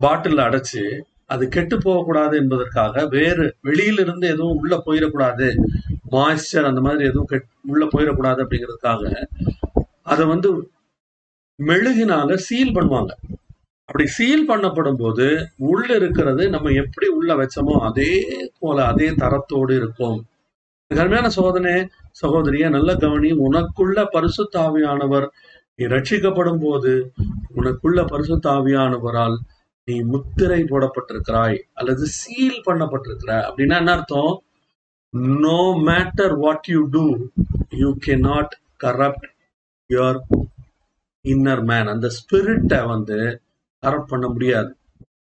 பாட்டில் 0.00 0.44
அடைச்சு 0.46 0.82
அது 1.26 1.44
கெட்டு 1.48 1.76
போகக்கூடாது 1.78 2.34
என்பதற்காக 2.36 3.04
வேறு 3.08 3.46
வெளியிலிருந்து 3.62 4.26
எதுவும் 4.28 4.60
உள்ள 4.60 4.74
போயிடக்கூடாது. 4.86 5.48
மாய்ஸ்டர் 6.12 6.68
அந்த 6.70 6.80
மாதிரி 6.80 7.04
எதுவும் 7.04 7.30
கெட் 7.32 7.48
உள்ள 7.64 7.84
போயிடக்கூடாது 7.86 8.42
அப்படிங்கிறதுக்காக 8.44 9.02
அதை 10.04 10.26
வந்து 10.26 10.50
மெழுகினால 11.58 12.36
சீல் 12.46 12.76
பண்ணுவாங்க. 12.76 13.12
அப்படி 13.88 14.06
சீல் 14.06 14.48
பண்ணப்படும் 14.48 14.96
போது 14.96 15.26
உள்ள 15.56 15.94
இருக்கிறது 15.94 16.50
நம்ம 16.50 16.70
எப்படி 16.70 17.06
உள்ள 17.08 17.34
வச்சோமோ 17.34 17.74
அதே 17.80 18.10
போல 18.58 18.86
அதே 18.86 19.08
தரத்தோடு 19.10 19.70
இருக்கும். 19.70 20.18
கருமையான 20.90 21.28
சோதனை 21.28 21.72
சகோதரிய 22.20 22.68
நல்ல 22.68 22.90
கவனி 22.94 23.30
உனக்குள்ள 23.46 24.04
பரிசுத்தாவியானவர் 24.14 25.26
நீ 25.74 25.86
ரட்சிக்கப்படும் 25.86 26.60
போது 26.60 26.92
உனக்குள்ள 27.56 28.02
பரிசுத்தாவியானவரால் 28.12 29.36
நீ 29.88 29.96
முத்திரை 30.02 30.60
போடப்பட்டிருக்கிறாய் 30.64 31.58
அல்லது 31.72 32.06
சீல் 32.06 32.64
பண்ணப்பட்டிருக்கிற 32.66 33.32
அப்படின்னா 33.48 33.76
என்ன 33.76 33.92
அர்த்தம்? 33.92 34.32
No 35.44 35.60
matter 35.90 36.34
what 36.38 36.66
you 36.66 36.80
do 36.90 37.04
you 37.76 37.90
can 37.98 38.16
not 38.16 38.54
corrupt 38.84 39.28
your 39.90 40.18
inner 41.24 41.64
man 41.64 41.86
அந்த 41.86 42.10
ஸ்பிரிட்டை 42.18 42.86
வந்து 42.86 43.20
கரப்ட் 43.86 44.06
பண்ண 44.06 44.26
முடியாது. 44.28 44.70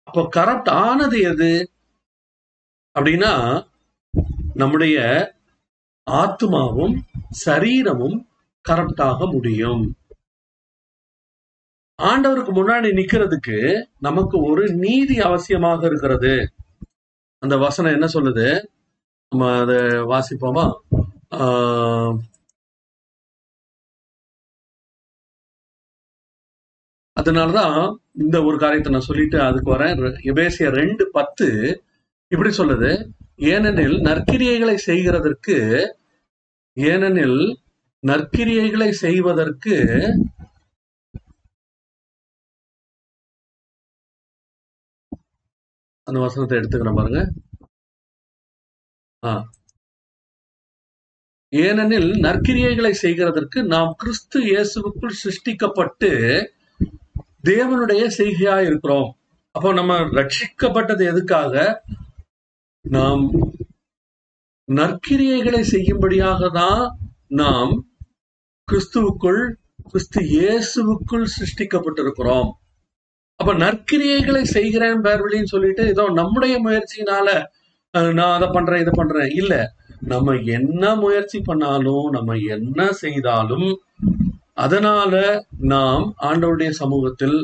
அப்போ 0.02 0.22
கரப்ட் 0.36 0.70
ஆனது 0.70 1.20
எது? 1.20 1.72
அப்படின்னா 2.98 3.64
நம்முடைய 4.54 4.98
ஆத்மாவும் 6.10 6.94
சரீரமும் 7.30 8.28
கரப்டாக 8.68 9.30
முடியும். 9.32 9.82
ஆண்டவருக்கு 12.02 12.52
முன்னாடி 12.58 12.88
நிக்கிறதுக்கு 12.98 13.58
நமக்கு 13.98 14.36
ஒரு 14.42 14.64
நீதி 14.74 15.18
அவசியமாக 15.18 15.84
இருக்கிறது. 15.84 16.52
அந்த 17.38 17.56
வசனம் 17.56 17.92
என்ன 17.92 18.06
சொல்லுது? 18.06 18.64
நம்ம 19.28 19.60
அதை 19.60 19.76
வாசிப்போமா? 20.12 20.64
அதனாலதான் 27.20 27.96
இந்த 28.14 28.42
ஒரு 28.42 28.58
காரியத்தை 28.58 28.92
நான் 28.92 29.00
சொல்லிட்டு 29.00 29.40
அதுக்கு 29.40 29.74
வரேன். 29.74 29.94
எபேசிய 30.30 30.68
ரெண்டு 30.70 31.10
பத்து 31.10 31.48
இப்படி 32.28 32.50
சொல்லுது. 32.56 32.90
ஏனெனில் 33.36 33.96
நற்கிரியைகளை 33.98 34.76
செய்கிறதற்கு 34.86 35.56
ஏனெனில் 36.76 37.40
நற்கிரியைகளை 38.06 38.90
செய்வதற்கு 38.90 39.74
அந்த 46.06 46.20
வசனத்தை 46.20 46.58
எடுத்துக்கிறேன் 46.58 46.94
பாருங்க. 46.94 47.20
ஆ. 49.26 49.32
ஏனெனில் 51.52 52.10
நற்கிரியைகளை 52.22 52.94
செய்கிறதற்கு 53.02 53.62
நாம் 53.66 53.94
கிறிஸ்து 53.98 54.40
இயேசுவுக்குள் 54.40 55.14
சிருஷ்டிக்கப்பட்டு 55.22 56.10
தேவனுடைய 57.44 58.02
செய்கையா 58.18 58.56
இருக்கிறோம். 58.60 59.08
அப்போ 59.54 59.72
நம்ம 59.72 59.94
ரட்சிக்கப்பட்டது 60.18 61.02
எதுக்காக? 61.12 61.54
நாம் 62.84 63.22
நற்கிரியைகளை 64.68 65.60
செய்யும்படியாக 65.60 66.48
தான் 66.48 66.82
நாம் 67.40 67.72
கிறிஸ்துவுக்குள் 68.68 69.42
கிறிஸ்து 69.90 70.20
இயேசுவுக்குள் 70.36 71.26
சிருஷ்டிக்கப்பட்டிருக்கிறோம். 71.36 72.50
அப்ப 73.40 73.54
நற்கிரியைகளை 73.54 74.42
செய்கிறேன் 74.56 75.04
பேர்வழின்னு 75.04 75.52
சொல்லிட்டு 75.54 75.82
ஏதோ 75.86 76.04
நம்முடைய 76.10 76.54
முயற்சியினால 76.60 77.28
நான் 78.14 78.34
அதை 78.36 78.48
பண்றேன் 78.48 78.80
இதை 78.80 78.92
பண்றேன். 78.96 79.30
இல்ல 79.34 79.54
நம்ம 80.12 80.34
என்ன 80.56 80.94
முயற்சி 80.94 81.38
பண்ணாலும் 81.40 82.06
நம்ம 82.10 82.36
என்ன 82.56 82.92
செய்தாலும் 83.02 83.68
அதனால 84.56 85.14
நாம் 85.58 86.14
ஆண்டவருடைய 86.20 86.70
சமூகத்தில் 86.70 87.38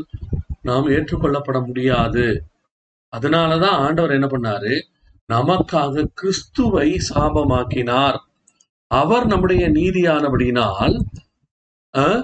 நாம் 0.63 0.87
ஏற்றுக்கொள்ளப்பட 0.89 1.67
முடியாது. 1.67 2.25
அதனாலதான் 3.13 3.79
ஆண்டவர் 3.79 4.11
என்ன 4.11 4.27
பண்ணாரு? 4.27 4.75
நமக்காக 5.33 6.11
கிறிஸ்துவை 6.15 7.01
சாபமாக்கினார். 7.15 8.19
அவர் 8.91 9.27
நம்முடைய 9.27 9.71
நீதியானபடியினால் 9.71 10.97
அஹ், 11.95 12.23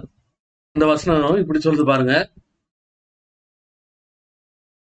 இந்த 0.77 0.87
வசனம் 0.87 1.37
இப்படி 1.37 1.59
சொல்லுது 1.59 1.85
பாருங்க. 1.85 2.15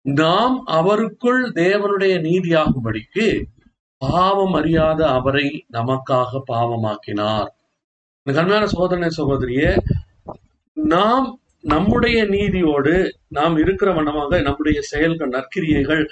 நாம் 0.05 0.65
அவருக்குள் 0.67 1.51
தேவனுடைய 1.53 2.13
நீதியாகும்படிக்கு 2.19 3.25
பாவம் 4.01 4.53
அறியாத 4.53 5.09
அவரை 5.09 5.65
நமக்காக 5.73 6.41
பாவமாக்கினார். 6.47 7.49
இந்த 8.29 8.39
கண்மையான 8.39 8.65
சோதனை 8.65 9.07
சகோதரியே 9.17 9.69
நாம் 10.77 11.27
நம்முடைய 11.61 12.25
நீதியோடு 12.25 13.11
நாம் 13.27 13.57
இருக்கிற 13.57 13.91
வண்ணமாக 13.93 14.41
நம்முடைய 14.41 14.79
செயல்கள் 14.81 15.29
நற்கிரியைகள் 15.29 16.03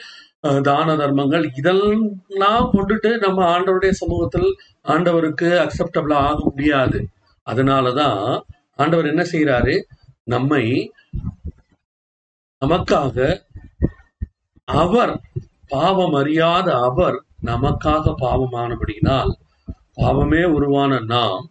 தான 0.61 0.95
தர்மங்கள் 0.95 1.51
இதெல்லாம் 1.55 2.71
கொண்டுட்டு 2.73 3.17
நம்ம 3.17 3.43
ஆண்டவருடைய 3.45 3.89
சமூகத்தில் 3.89 4.49
ஆண்டவருக்கு 4.85 5.49
அக்செப்டபிளா 5.57 6.13
ஆக 6.13 6.39
முடியாது. 6.43 6.99
அதனாலதான் 7.47 8.43
ஆண்டவர் 8.75 9.05
என்ன 9.05 9.25
செய்யறாரு 9.31 9.75
நம்மை 10.23 10.63
நமக்காக 12.61 13.45
அவர் 14.65 15.13
பாவம் 15.67 16.13
அறியாத 16.13 16.77
அவர் 16.79 17.19
நமக்காக 17.45 18.15
பாவமானபடியினால் 18.21 19.33
பாவமே 19.93 20.43
உருவான 20.43 20.99
நாம் 20.99 21.45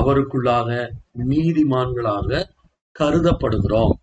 அவருக்குள்ளாக 0.00 0.90
நீதிமான்களாக 1.28 2.42
கருதப்படுகிறோம். 2.98 3.94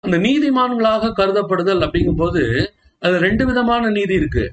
அந்த 0.00 0.16
நீதிமான்களாக 0.18 1.12
கருதப்படுதல் 1.16 1.84
அப்படிங்கும்போது 1.86 2.42
அது 2.98 3.18
ரெண்டு 3.18 3.46
விதமான 3.46 3.90
நீதி 3.90 4.14
இருக்கு. 4.14 4.44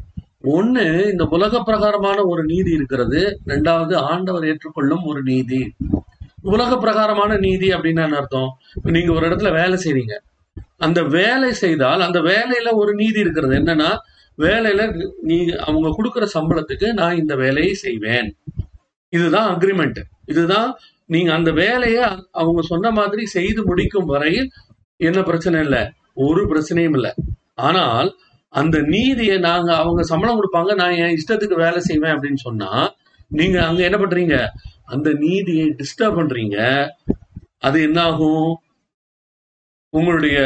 ஒண்ணு 0.44 1.12
இந்த 1.12 1.24
உலக 1.30 1.64
பிரகாரமான 1.64 2.24
ஒரு 2.24 2.44
நீதி 2.46 2.72
இருக்கிறது. 2.72 3.40
ரெண்டாவது 3.48 3.96
ஆண்டவர் 3.96 4.46
ஏற்றுக்கொள்ளும் 4.46 5.04
ஒரு 5.04 5.22
நீதி. 5.24 5.62
உலக 6.42 6.78
பிரகாரமான 6.78 7.38
நீதி 7.38 7.68
அப்படின்னு 7.70 8.04
என்ன 8.04 8.18
அர்த்தம்? 8.18 8.50
நீங்க 8.84 9.12
ஒரு 9.14 9.26
இடத்துல 9.30 9.52
வேலை 9.52 9.78
செய்றீங்க. 9.84 10.16
அந்த 10.78 11.04
வேலை 11.04 11.54
செய்தால் 11.54 12.02
அந்த 12.02 12.20
வேலையில 12.20 12.74
ஒரு 12.74 12.94
நீதி 12.94 13.20
இருக்கிறது. 13.20 13.56
என்னன்னா 13.56 13.90
வேலையில 14.38 15.08
நீ 15.22 15.38
அவங்க 15.46 15.88
கொடுக்குற 15.98 16.28
சம்பளத்துக்கு 16.34 16.94
நான் 16.94 17.18
இந்த 17.18 17.36
வேலையை 17.36 17.74
செய்வேன். 17.74 18.30
இதுதான் 19.10 19.58
அக்ரிமெண்ட் 19.58 20.02
இதுதான் 20.26 20.70
நீங்க 21.06 21.34
அந்த 21.34 21.52
வேலையை 21.52 22.04
அவங்க 22.32 22.62
சொன்ன 22.62 22.92
மாதிரி 22.92 23.26
செய்து 23.26 23.62
முடிக்கும் 23.66 24.06
வரையில் 24.06 24.50
என்ன 25.00 25.24
பிரச்சனை 25.24 25.62
இல்லை. 25.62 25.82
ஒரு 26.14 26.42
பிரச்சனையும் 26.46 26.96
இல்லை. 27.00 27.12
ஆனால் 27.54 28.10
அந்த 28.54 28.78
நீதியை 28.80 29.38
நாங்க 29.38 29.76
அவங்க 29.76 30.04
சம்பளம் 30.04 30.38
கொடுப்பாங்க 30.40 30.76
நான் 30.76 30.92
என் 30.92 31.16
இஷ்டத்துக்கு 31.18 31.56
வேலை 31.56 31.80
செய்வேன் 31.80 32.14
அப்படின்னு 32.16 32.42
சொன்னா 32.48 32.70
நீங்க 33.32 33.58
அங்க 33.66 33.82
என்ன 33.84 33.98
பண்றீங்க? 33.98 34.36
அந்த 34.84 35.10
நீதியை 35.14 35.76
டிஸ்டர்ப் 35.80 36.18
பண்றீங்க. 36.20 36.58
அது 37.58 37.78
என்ன 37.82 38.00
ஆகும் 38.02 38.50
உங்களுடைய 39.90 40.38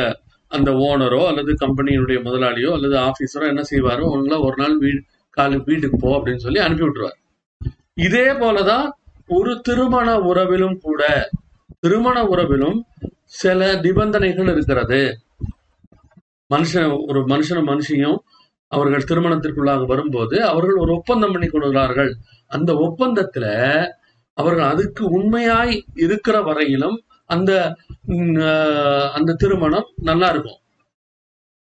அந்த 0.48 0.72
ஓனரோ 0.72 1.22
அல்லது 1.26 1.52
கம்பெனியினுடைய 1.54 2.20
முதலாளியோ 2.24 2.72
அல்லது 2.72 2.96
ஆபீசரோ 2.98 3.46
என்ன 3.48 3.64
செய்வாரோ? 3.72 4.04
உங்களை 4.16 4.38
ஒரு 4.38 4.56
நாள் 4.58 4.76
வீ 4.80 4.92
காலு 5.38 5.58
வீட்டுக்கு 5.66 5.98
போ 5.98 6.10
அப்படின்னு 6.18 6.46
சொல்லி 6.46 6.60
அனுப்பி 6.60 6.86
விட்டுருவார். 6.86 7.18
இதே 7.94 8.28
போலதான் 8.42 8.86
ஒரு 9.38 9.52
திருமண 9.68 10.08
உறவிலும் 10.30 10.78
கூட 10.82 11.02
திருமண 11.80 12.18
உறவிலும் 12.24 12.80
சில 13.42 13.60
நிபந்தனைகள் 13.82 14.50
இருக்கிறது. 14.54 15.02
மனுஷன் 16.50 16.92
ஒரு 17.08 17.20
மனுஷனும் 17.32 17.70
மனுஷியும் 17.72 18.18
அவர்கள் 18.72 19.08
திருமணத்திற்குள்ளாக 19.10 19.86
வரும்போது 19.86 20.38
அவர்கள் 20.52 20.82
ஒரு 20.84 20.92
ஒப்பந்தம் 20.98 21.32
பண்ணி 21.32 21.48
கொள்கிறார்கள். 21.48 22.12
அந்த 22.56 22.72
ஒப்பந்தத்துல 22.86 23.46
அவர்கள் 24.38 24.72
அதுக்கு 24.74 25.04
உண்மையாய் 25.18 25.74
இருக்கிற 26.06 26.36
வரையிலும் 26.42 26.98
அந்த 27.30 27.52
அந்த 29.18 29.38
திருமணம் 29.44 29.88
நல்லா 30.10 30.28
இருக்கும். 30.30 30.60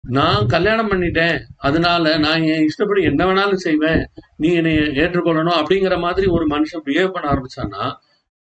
நான் 0.08 0.48
கல்யாணம் 0.48 0.92
பண்ணிட்டேன். 0.92 1.42
அதனால 1.58 2.18
நான் 2.18 2.42
என் 2.42 2.64
இஷ்டப்படி 2.64 3.04
என்ன 3.04 3.26
வேணாலும் 3.26 3.64
செய்வேன். 3.68 4.10
நீ 4.38 4.54
என்னை 4.54 4.74
ஏற்றுக்கொள்ளணும் 4.78 5.58
அப்படிங்கிற 5.60 6.00
மாதிரி 6.00 6.28
ஒரு 6.28 6.48
மனுஷன் 6.48 6.86
பிஹேவ் 6.86 7.12
பண்ண 7.12 7.32
ஆரம்பிச்சான்னா 7.32 7.92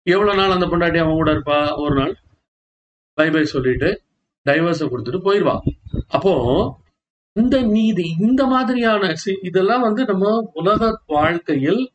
எவ்வளவு 0.02 0.36
நாள் 0.36 0.50
அந்த 0.50 0.66
பொண்டாட்டி 0.66 0.98
அவன் 0.98 1.14
கூட 1.14 1.32
இருப்பா? 1.32 1.78
ஒரு 1.78 1.94
நாள். 1.94 2.14
பை 3.14 3.30
பை 3.30 3.44
சொல்லிட்டு 3.44 4.02
டைவர்ஸை 4.50 4.86
கொடுத்துட்டு 4.86 5.20
போயிடுவா 5.24 5.58
அப்போ 6.08 6.34
இந்த 7.32 7.62
நீதி 7.62 8.16
இந்த 8.20 8.46
மாதிரியான 8.46 9.14
இதெல்லாம் 9.42 9.80
வந்து 9.80 10.04
நம்ம 10.04 10.50
உலக 10.52 11.02
வாழ்க்கையில் 11.06 11.92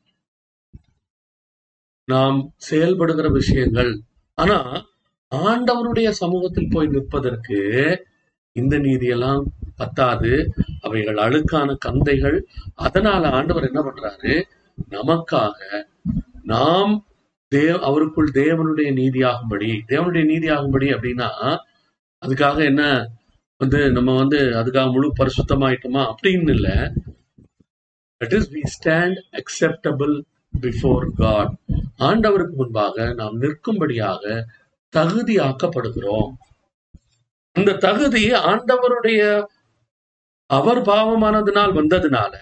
நாம் 2.06 2.54
செயல்படுகிற 2.56 3.30
விஷயங்கள். 3.30 4.02
ஆனா 4.34 4.86
ஆண்டவருடைய 5.36 6.10
சமூகத்தில் 6.10 6.70
போய் 6.72 6.88
நிற்பதற்கு 6.88 7.60
இந்த 8.58 8.76
நீதியெல்லாம் 8.78 9.44
பத்தாது. 9.76 10.32
அவைகள் 10.82 11.16
அழுக்கான 11.16 11.78
கந்தைகள். 11.86 12.38
அதனால 12.76 13.30
ஆண்டவர் 13.30 13.64
என்ன 13.64 13.82
பண்றாரு? 13.82 14.42
நமக்காக 14.92 15.58
நாம் 16.44 16.94
தேவ 17.48 17.76
அவருக்குள் 17.90 18.32
தேவனுடைய 18.34 18.90
நீதியாகும்படி 19.02 19.70
தேவனுடைய 19.88 20.24
நீதியாகும்படி 20.34 20.88
அப்படின்னா 20.94 21.58
அதுக்காக 22.26 22.58
என்ன 22.64 23.08
வந்து 23.58 23.92
நம்ம 23.92 24.16
வந்து 24.16 24.38
அதுக்காக 24.38 24.92
முழு 24.92 25.14
பரிசுத்தமாயிட்டோமா? 25.20 26.14
அப்படின்னு 26.14 26.50
இல்லை. 26.50 26.78
That 28.20 28.36
is 28.36 28.52
we 28.54 28.62
stand 28.74 29.18
acceptable 29.32 30.16
before 30.62 31.08
God 31.16 31.54
ஆண்டவருக்கு 32.00 32.52
முன்பாக 32.52 33.14
நாம் 33.14 33.42
நிற்கும்படியாக 33.42 34.46
தகுதியாக்கப்படுகிறோம். 34.96 36.32
அந்த 37.58 37.78
தகுதி 37.78 38.24
ஆண்டவருடைய 38.50 39.22
அவர் 40.50 40.80
பாவமானதுனால் 40.82 41.78
வந்ததுனால 41.80 42.34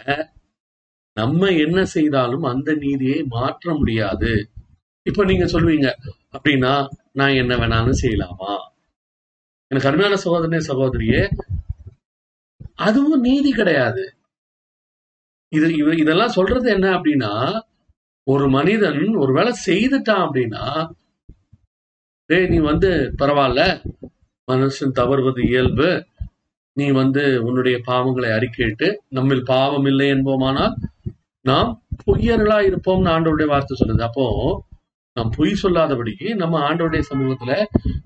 நம்ம 1.17 1.49
என்ன 1.65 1.79
செய்தாலும் 1.85 2.43
அந்த 2.43 2.69
நீதியை 2.75 3.19
மாற்ற 3.27 3.73
முடியாது. 3.75 4.31
இப்ப 5.05 5.25
நீங்க 5.25 5.45
சொல்லுவீங்க 5.45 5.87
அப்படின்னா 6.33 6.73
நான் 7.11 7.39
என்ன 7.41 7.53
வேணாலும் 7.55 8.01
செய்யலாமா? 8.01 8.53
எனக்கு 9.71 9.89
அருமையான 9.89 10.17
சகோதரனே 10.25 10.59
சகோதரியே 10.67 11.21
அதுவும் 12.77 13.19
நீதி 13.19 13.51
கிடையாது. 13.51 14.03
இது 15.51 15.67
இதெல்லாம் 16.03 16.35
சொல்றது 16.37 16.67
என்ன 16.71 16.87
அப்படின்னா 16.97 17.31
ஒரு 18.27 18.45
மனிதன் 18.49 19.01
ஒருவேளை 19.15 19.51
செய்துட்டான் 19.67 20.23
அப்படின்னா 20.25 20.63
டேய் 22.29 22.47
நீ 22.47 22.57
வந்து 22.71 22.89
பரவாயில்ல 23.17 23.61
மனுஷன் 24.47 24.97
தவறுவது 24.99 25.41
இயல்பு. 25.49 25.89
நீ 26.77 26.85
வந்து 26.99 27.23
உன்னுடைய 27.47 27.75
பாவங்களை 27.87 28.29
அறிக்கையிட்டு 28.37 28.87
நம்மில் 29.17 29.47
பாவம் 29.51 29.87
இல்லை 29.91 30.07
என்போமானால் 30.13 30.75
நாம் 31.45 31.69
பொய்யர்களா 32.03 32.57
இருப்போம்னு 32.69 33.11
ஆண்டவருடைய 33.15 33.47
வார்த்தை 33.51 33.75
சொல்லுது. 33.79 34.03
அப்போ 34.09 34.25
நாம் 35.17 35.31
பொய் 35.35 35.59
சொல்லாதபடிக்கு 35.61 36.29
நம்ம 36.41 36.55
ஆண்டவருடைய 36.67 37.03
சமூகத்துல 37.09 37.51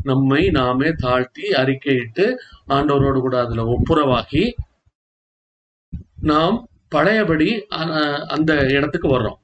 நம்மை 0.09 0.41
நாமே 0.57 0.89
தாழ்த்தி 1.03 1.45
அறிக்கையிட்டு 1.61 2.25
ஆண்டவரோடு 2.75 3.19
கூட 3.25 3.37
அதுல 3.45 3.65
ஒப்புரவாகி 3.75 4.43
நாம் 6.31 6.57
பழையபடி 6.95 7.49
அந்த 8.35 8.51
இடத்துக்கு 8.77 9.09
வர்றோம். 9.15 9.39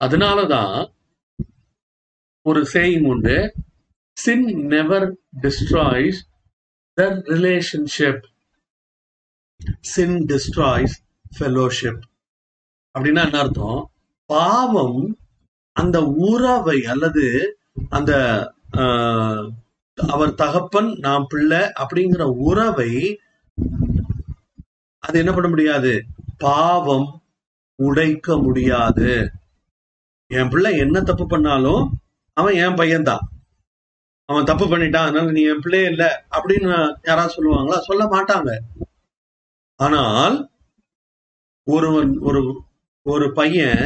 அதனாலதான் 0.00 0.76
ஒரு 2.46 2.60
சேயிங் 2.72 3.06
உண்டு 3.12 3.36
sin 4.16 4.46
never 4.74 5.06
destroys 5.42 6.20
the 6.98 7.02
relationship 7.26 8.24
sin 9.80 10.26
destroys 10.26 10.96
fellowship. 11.38 11.96
அப்படின்னா 12.94 13.24
என்ன 13.24 13.38
அர்த்தம்? 13.38 13.80
பாவம் 14.30 15.16
அந்த 15.76 16.04
உறவை 16.04 16.84
அல்லது 16.86 17.24
அந்த 17.88 18.12
ஆஹ், 18.72 19.44
அவர் 19.98 20.34
தகப்பன் 20.34 20.92
நாம் 20.98 21.26
பிள்ளை 21.28 21.58
அப்படிங்கிற 21.78 22.22
உறவை 22.22 22.90
அது 25.02 25.18
என்ன 25.18 25.32
பண்ண 25.32 25.48
முடியாது? 25.48 25.92
பாவம் 26.38 27.22
உடைக்க 27.78 28.36
முடியாது. 28.36 29.10
என் 30.30 30.48
பிள்ளை 30.48 30.76
என்ன 30.76 31.00
தப்பு 31.00 31.26
பண்ணாலும் 31.26 31.84
அவன் 32.36 32.54
என் 32.54 32.74
பையன்தான். 32.74 33.24
அவன் 34.28 34.44
தப்பு 34.44 34.64
பண்ணிட்டான் 34.64 35.06
அதனால 35.06 35.30
நீ 35.30 35.42
என் 35.42 35.60
பிள்ளையே 35.60 35.86
இல்ல 35.86 36.04
அப்படின்னு 36.36 36.70
யாராவது 37.02 37.34
சொல்லுவாங்களா? 37.36 37.78
சொல்ல 37.78 38.04
மாட்டாங்க. 38.04 38.50
ஆனால் 39.80 40.36
ஒருவன் 41.66 42.18
ஒரு 42.18 42.40
ஒரு 43.06 43.32
பையன் 43.32 43.82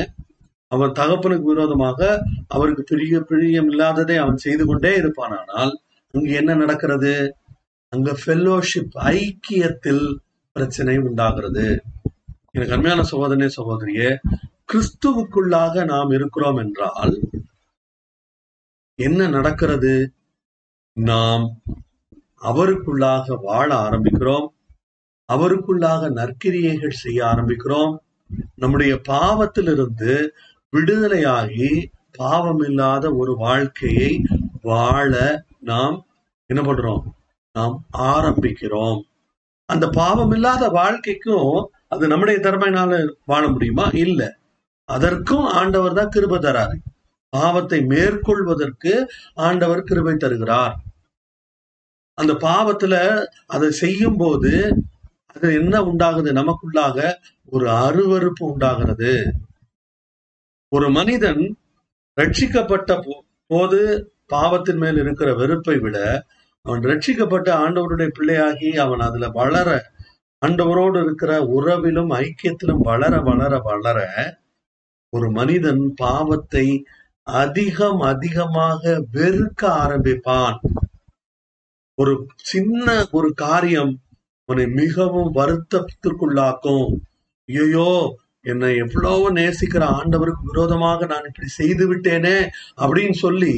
அவன் 0.73 0.93
தகப்பனுக்கு 0.93 1.47
விரோதமாக 1.47 2.01
அவருக்கு 2.49 2.83
பிரிய 2.83 3.21
பிரியம் 3.21 3.69
இல்லாததை 3.69 4.17
அவன் 4.17 4.37
செய்து 4.37 4.67
கொண்டே 4.67 4.93
இருப்பானானால் 5.01 5.73
அங்கு 6.15 6.33
என்ன 6.33 6.55
நடக்கிறது? 6.55 7.15
அங்க 7.93 8.11
ஃபெல்லோஷிப் 8.13 8.95
ஐக்கியத்தில் 9.13 10.05
பிரச்சனை 10.57 10.95
உண்டாகிறது. 10.99 11.67
எனக்கு 12.53 12.73
அருமையான 12.73 13.03
சகோதரனே 13.11 13.49
சகோதரியே 13.57 14.09
கிறிஸ்துவுக்குள்ளாக 14.73 15.85
நாம் 15.85 16.11
இருக்கிறோம் 16.11 16.57
என்றால் 16.57 17.15
என்ன 18.99 19.29
நடக்கிறது? 19.29 19.93
நாம் 20.95 21.63
அவருக்குள்ளாக 22.37 23.39
வாழ 23.43 23.75
ஆரம்பிக்கிறோம். 23.75 24.47
அவருக்குள்ளாக 25.33 26.11
நற்கிரியைகள் 26.11 26.91
செய்ய 26.91 27.25
ஆரம்பிக்கிறோம். 27.25 27.97
நம்முடைய 28.57 29.01
பாவத்திலிருந்து 29.09 30.29
விடுதலையாகி 30.77 31.85
பாவமில்லாத 32.19 33.17
ஒரு 33.17 33.37
வாழ்க்கையை 33.37 34.23
வாழ 34.63 35.43
நாம் 35.61 36.07
என்ன 36.47 36.73
பண்றோம்? 36.73 37.03
நாம் 37.53 37.85
ஆரம்பிக்கிறோம். 37.99 39.01
அந்த 39.67 39.89
பாவம் 39.89 40.31
இல்லாத 40.31 40.69
வாழ்க்கைக்கும் 40.69 41.71
அது 41.89 42.07
நம்முடைய 42.07 42.41
திறமையினால 42.41 43.13
வாழ 43.27 43.49
முடியுமா? 43.49 43.89
இல்ல. 43.93 44.37
அதற்கும் 44.85 45.45
ஆண்டவர் 45.45 45.93
தான் 45.93 46.09
கிருப 46.09 46.43
தராரு. 46.43 46.77
பாவத்தை 47.33 47.79
மேற்கொள்வதற்கு 47.85 48.93
ஆண்டவர் 49.39 49.83
கிருபை 49.83 50.15
தருகிறார். 50.17 50.75
அந்த 52.19 52.33
பாவத்துல 52.47 52.95
அதை 53.47 53.69
செய்யும் 53.83 54.17
போது 54.17 54.53
அது 55.35 55.49
என்ன 55.55 55.75
உண்டாகுது? 55.83 56.31
நமக்குள்ளாக 56.33 56.97
ஒரு 57.53 57.67
அருவருப்பு 57.85 58.43
உண்டாகிறது. 58.53 59.13
ஒரு 60.73 60.89
மனிதன் 60.91 61.43
ரட்சிக்கப்பட்ட 62.17 62.91
போது 63.51 63.79
பாவத்தின் 64.27 64.77
மேல் 64.77 64.99
இருக்கிற 64.99 65.29
வெறுப்பை 65.35 65.77
விட 65.79 65.99
அவன் 66.65 66.83
ரட்சிக்கப்பட்ட 66.83 67.49
ஆண்டவருடைய 67.65 68.09
பிள்ளையாகி 68.19 68.71
அவன் 68.77 69.03
அதுல 69.07 69.29
வளர 69.31 69.69
ஆண்டவரோடு 70.43 70.99
இருக்கிற 71.03 71.33
உறவிலும் 71.57 72.13
ஐக்கியத்திலும் 72.19 72.83
வளர 72.83 73.15
வளர 73.21 73.53
வளர 73.61 73.99
ஒரு 75.13 75.29
மனிதன் 75.31 75.83
பாவத்தை 75.97 76.67
அதிகம் 77.43 78.01
அதிகமாக 78.01 78.83
வெறுக்க 79.13 79.63
ஆரம்பிப்பான். 79.83 80.57
ஒரு 81.99 82.13
சின்ன 82.43 82.87
ஒரு 83.11 83.29
காரியம் 83.35 83.93
அவனை 84.49 84.67
மிகவும் 84.67 85.31
வருத்தத்திற்குள்ளாக்கும். 85.35 86.87
ஐயோ 87.49 87.91
என்னை 88.43 88.77
எவ்வளவு 88.77 89.33
நேசிக்கிற 89.33 89.83
ஆண்டவருக்கு 89.99 90.45
விரோதமாக 90.45 91.07
நான் 91.07 91.25
இப்படி 91.25 91.49
செய்து 91.49 91.95
விட்டேனே 91.95 92.37
அப்படின்னு 92.77 93.17
சொல்லி 93.17 93.55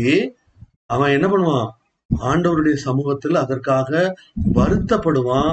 அவன் 0.87 1.11
என்ன 1.11 1.27
பண்ணுவான்? 1.29 1.69
ஆண்டவருடைய 2.11 2.77
சமூகத்தில் 2.87 3.35
அதற்காக 3.35 4.17
வருத்தப்படுவான். 4.55 5.53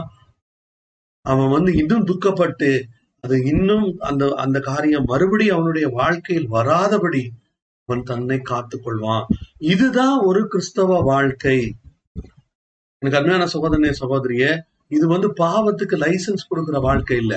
அவன் 1.25 1.47
வந்து 1.47 1.71
இன்னும் 1.75 2.08
துக்கப்பட்டு 2.08 2.71
அது 3.23 3.36
இன்னும் 3.43 3.97
அந்த 3.99 4.23
அந்த 4.36 4.58
காரியம் 4.60 5.03
மறுபடியும் 5.03 5.55
அவனுடைய 5.55 5.88
வாழ்க்கையில் 5.89 6.49
வராதபடி 6.51 7.23
அவன் 7.89 8.04
தன்னை 8.04 8.38
காத்து 8.39 8.75
கொள்வான் 8.78 9.25
இதுதான் 9.58 10.17
ஒரு 10.21 10.41
கிறிஸ்தவ 10.47 10.97
வாழ்க்கை. 11.02 11.58
எனக்கு 12.99 13.19
அருமையான 13.19 13.45
சகோதரனே 13.54 13.91
சகோதரிய 13.99 14.43
இது 14.88 15.06
வந்து 15.08 15.28
பாவத்துக்கு 15.34 15.95
லைசன்ஸ் 16.06 16.49
கொடுக்கிற 16.49 16.80
வாழ்க்கை 16.80 17.17
இல்ல. 17.17 17.36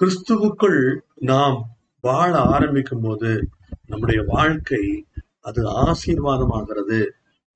கிறிஸ்துவுக்குள் 0.00 0.80
நாம் 1.14 1.56
வாழ 2.00 2.32
ஆரம்பிக்கும் 2.56 3.00
போது 3.00 3.48
நம்முடைய 3.86 4.20
வாழ்க்கை 4.26 4.84
அது 5.40 5.60
ஆசீர்வாதமாகிறது. 5.84 7.00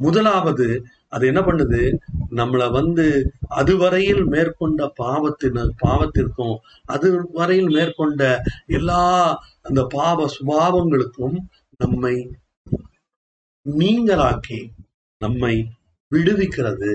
முதலாவது 0.01 0.68
அது 1.09 1.25
என்ன 1.27 1.40
பண்ணுது? 1.40 1.83
நம்மளை 2.37 2.70
வந்து 2.70 3.33
அதுவரையில் 3.49 4.25
மேற்கொண்ட 4.25 4.92
பாவத்தின 5.03 5.70
பாவத்திற்கும் 5.85 6.57
அது 6.85 7.29
வரையில் 7.33 7.68
மேற்கொண்ட 7.68 8.42
எல்லா 8.66 9.03
அந்த 9.62 9.87
பாவ 9.88 10.27
சுபாவங்களுக்கும் 10.37 11.37
நம்மை 11.79 12.37
நீங்களாக்கி 13.64 14.61
நம்மை 15.18 15.55
விடுவிக்கிறது. 16.12 16.92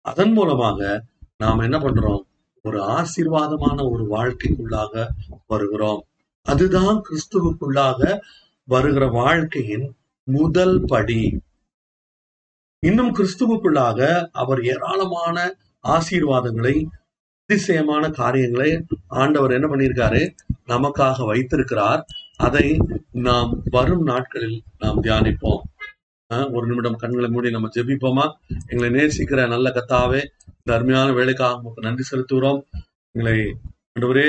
அதன் 0.00 0.32
மூலமாக 0.32 1.04
நாம் 1.36 1.58
என்ன 1.58 1.78
பண்றோம்? 1.78 2.22
ஒரு 2.62 2.78
ஆசீர்வாதமான 2.88 3.90
ஒரு 3.90 4.04
வாழ்க்கைக்குள்ளாக 4.10 5.08
வருகிறோம். 5.46 6.04
அதுதான் 6.42 7.02
கிறிஸ்துவுக்குள்ளாக 7.02 8.20
வருகிற 8.64 9.06
வாழ்க்கையின் 9.06 9.94
முதல் 10.22 10.80
படி. 10.86 11.40
இன்னும் 12.86 13.10
கிறிஸ்துவுக்குள்ளாக 13.14 14.28
அவர் 14.32 14.60
ஏராளமான 14.62 15.36
ஆசீர்வாதங்களை 15.84 16.74
அதிசயமான 17.48 18.04
காரியங்களை 18.10 18.70
ஆண்டவர் 19.20 19.54
என்ன 19.56 19.66
பண்ணியிருக்காரு? 19.68 20.22
நமக்காக 20.66 21.26
வைத்திருக்கிறார். 21.30 22.02
அதை 22.36 22.66
நாம் 23.28 23.50
வரும் 23.70 24.02
நாட்களில் 24.02 24.56
நாம் 24.78 25.02
தியானிப்போம். 25.02 25.60
ஒரு 26.52 26.64
நிமிடம் 26.66 26.96
கண்களை 26.96 27.30
மூடி 27.30 27.50
நம்ம 27.50 27.70
ஜெபிப்போமா? 27.74 28.26
எங்களை 28.66 28.90
நேசிக்கிற 28.98 29.48
நல்ல 29.54 29.72
கத்தாவே 29.76 30.22
இந்த 30.58 30.70
அருமையான 30.76 31.12
வேலைக்காக 31.12 31.58
உங்களுக்கு 31.58 31.86
நன்றி 31.88 32.06
செலுத்துகிறோம். 32.10 32.60
எங்களை 33.14 33.36
ஆண்டவரே 33.92 34.28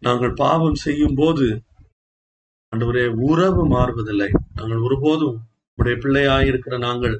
நாங்கள் 0.00 0.34
பாவம் 0.44 0.80
செய்யும் 0.86 1.18
போது 1.22 1.48
ஆண்டவரே 2.72 3.06
உறவு 3.30 3.62
மாறுவதில்லை. 3.76 4.30
நாங்கள் 4.54 4.86
ஒருபோதும் 4.88 5.38
உடைய 5.78 5.96
பிள்ளையாய் 6.02 6.48
இருக்கிற 6.50 6.74
நாங்கள் 6.78 7.16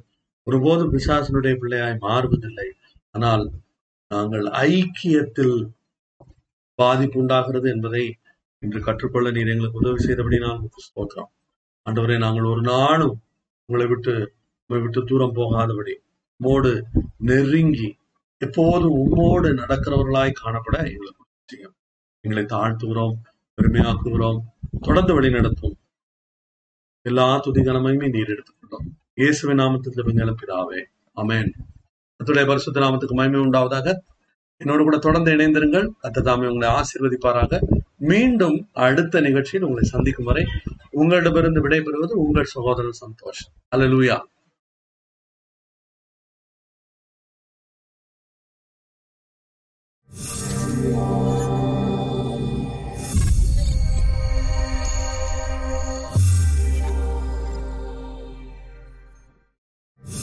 ஒருபோதும் 0.47 0.93
பிசாசனுடைய 0.95 1.55
பிள்ளையாய் 1.63 1.97
மாறுவதில்லை. 2.07 2.69
ஆனால் 3.15 3.45
நாங்கள் 4.11 4.45
ஐக்கியத்தில் 4.69 5.57
பாதிப்பு 6.79 7.19
உண்டாகிறது 7.23 7.69
என்பதை 7.75 8.05
இன்று 8.63 8.81
கற்றுக்கொள்ள 8.81 9.29
நீர் 9.37 9.53
எங்களுக்கு 9.55 9.81
உதவி 9.83 10.01
செய்தபடி 10.07 10.39
நான் 10.47 10.63
ஸ்தோத்திரம். 10.87 11.31
ஆண்டவரே 11.87 12.17
நாங்கள் 12.25 12.51
ஒரு 12.53 12.63
நாளும் 12.73 13.15
உங்களை 13.69 13.87
விட்டு 13.93 14.15
உங்களை 14.63 14.81
விட்டு 14.85 15.01
தூரம் 15.11 15.37
போகாதபடி 15.39 15.95
உம்மோடு 16.41 16.73
நெருங்கி 17.29 17.89
எப்போதும் 18.41 18.97
உம்மோடு 19.03 19.49
நடக்கிறவர்களாய் 19.61 20.39
காணப்பட 20.41 20.77
எங்களுக்கு 20.93 21.23
செய்யும் 21.49 21.75
எங்களை 22.25 22.45
தாழ்த்துகிறோம் 22.55 23.15
பெருமையாக்குகிறோம் 23.59 24.41
தொடர்ந்து 24.87 25.13
வழி 25.17 25.31
நடத்தும் 25.31 25.77
எல்லா 27.09 27.25
துதிகனமையுமே 27.45 28.07
நீர் 28.15 28.31
எடுத்துக்கொண்டோம். 28.35 28.87
இயேசுவின் 29.21 29.61
நாமத்தில் 29.61 30.11
எங்களை 30.13 30.33
பிதாவே. 30.41 30.81
அமேன் 31.23 31.51
அத்துடைய 32.21 32.45
பரிசுத்த 32.51 32.83
நாமத்துக்கு 32.85 33.17
மகிமை 33.19 33.41
உண்டாவதாக. 33.41 33.95
என்னோடு 34.61 34.83
கூட 34.87 34.99
தொடர்ந்து 35.07 35.33
இணைந்திருங்கள். 35.37 35.87
அத்த 36.09 36.25
தாமே 36.29 36.47
உங்களை 36.53 36.69
ஆசீர்வதிப்பாராக. 36.79 37.61
மீண்டும் 38.11 38.57
அடுத்த 38.87 39.21
நிகழ்ச்சியில் 39.29 39.67
உங்களை 39.69 39.89
சந்திக்கும் 39.95 40.31
வரை 40.31 40.45
உங்களிடமிருந்து 41.01 41.63
விடைபெறுவது 41.69 42.17
உங்கள் 42.25 42.53
சகோதரன் 42.55 43.01
சந்தோஷ். 43.05 43.45
அல்லேலூயா 43.77 44.19